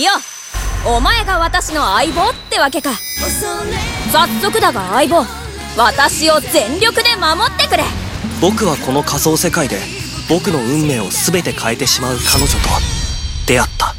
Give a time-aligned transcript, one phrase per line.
[0.00, 0.12] よ。
[0.84, 2.90] お前が私の相棒ってわけか。
[4.10, 5.24] 早速だが相棒
[5.76, 7.84] 私を全力で守ってくれ。
[8.40, 9.78] 僕はこの仮想世界で
[10.28, 12.58] 僕の運命を全て変えてしまう彼女と
[13.46, 13.91] 出会った。